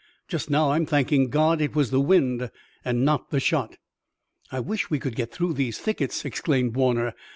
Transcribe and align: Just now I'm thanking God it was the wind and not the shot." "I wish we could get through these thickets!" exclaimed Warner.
Just 0.27 0.49
now 0.49 0.71
I'm 0.71 0.87
thanking 0.87 1.29
God 1.29 1.61
it 1.61 1.75
was 1.75 1.91
the 1.91 1.99
wind 2.01 2.49
and 2.83 3.05
not 3.05 3.29
the 3.29 3.39
shot." 3.39 3.77
"I 4.51 4.59
wish 4.59 4.89
we 4.89 4.97
could 4.97 5.15
get 5.15 5.31
through 5.31 5.53
these 5.53 5.77
thickets!" 5.77 6.25
exclaimed 6.25 6.75
Warner. 6.75 7.13